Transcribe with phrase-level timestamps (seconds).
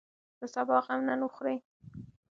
[0.39, 1.57] د سبا غم نن وخورئ.